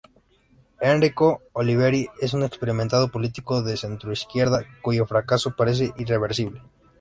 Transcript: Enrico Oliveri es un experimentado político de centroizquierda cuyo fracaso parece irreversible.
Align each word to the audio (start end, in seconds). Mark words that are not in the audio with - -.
Enrico 0.79 1.41
Oliveri 1.53 2.09
es 2.19 2.33
un 2.33 2.41
experimentado 2.41 3.09
político 3.11 3.61
de 3.61 3.77
centroizquierda 3.77 4.65
cuyo 4.81 5.05
fracaso 5.05 5.55
parece 5.55 5.93
irreversible. 5.95 6.59